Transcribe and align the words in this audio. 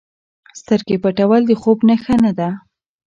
سترګې 0.59 0.95
پټول 1.03 1.41
د 1.47 1.51
خوب 1.61 1.77
نښه 1.89 2.15
نه 2.23 2.31
ده. 2.39 2.49